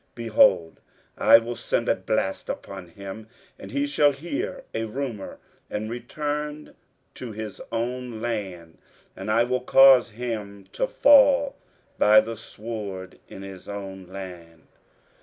[0.15, 0.79] 23:037:007 Behold,
[1.19, 3.27] I will send a blast upon him,
[3.59, 5.37] and he shall hear a rumour,
[5.69, 6.73] and return
[7.13, 8.79] to his own land;
[9.15, 11.55] and I will cause him to fall
[11.99, 14.63] by the sword in his own land.